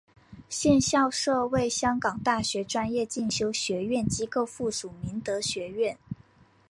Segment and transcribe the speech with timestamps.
[0.49, 5.95] 现校舍为香港大学专业进修学院机构附属明德学院。